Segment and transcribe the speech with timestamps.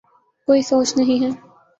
[0.47, 1.29] کوئی سوچ نہیں ہے۔